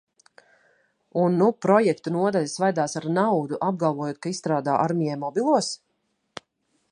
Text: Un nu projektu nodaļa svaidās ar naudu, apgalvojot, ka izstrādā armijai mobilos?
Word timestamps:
Un 1.23 1.35
nu 1.41 1.49
projektu 1.65 2.13
nodaļa 2.15 2.51
svaidās 2.53 2.97
ar 3.01 3.05
naudu, 3.19 3.59
apgalvojot, 3.69 4.21
ka 4.23 4.33
izstrādā 4.35 4.79
armijai 4.87 5.19
mobilos? 5.27 5.69